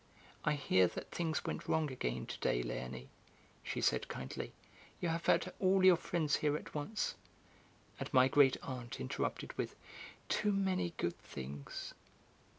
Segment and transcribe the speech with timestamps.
[0.43, 3.09] "I hear that things went wrong again to day, Léonie,"
[3.61, 4.51] she said kindly,
[4.99, 7.13] "you have had all your friends here at once."
[7.99, 9.75] And my great aunt interrupted with:
[10.27, 11.93] "Too many good things..."